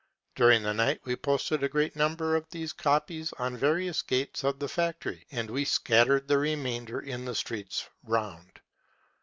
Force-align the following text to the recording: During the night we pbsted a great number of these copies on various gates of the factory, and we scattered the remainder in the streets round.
During 0.33 0.63
the 0.63 0.73
night 0.73 0.99
we 1.03 1.15
pbsted 1.15 1.61
a 1.61 1.69
great 1.69 1.95
number 1.95 2.35
of 2.35 2.49
these 2.49 2.73
copies 2.73 3.33
on 3.33 3.55
various 3.55 4.01
gates 4.01 4.43
of 4.43 4.57
the 4.57 4.67
factory, 4.67 5.27
and 5.29 5.47
we 5.47 5.63
scattered 5.63 6.27
the 6.27 6.39
remainder 6.39 6.99
in 7.01 7.23
the 7.25 7.35
streets 7.35 7.87
round. 8.03 8.61